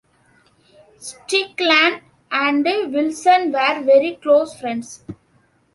Strickland 0.97 2.01
and 2.31 2.65
Wilson 2.65 3.51
were 3.51 3.83
very 3.83 4.17
close 4.19 4.59
friends. 4.59 5.05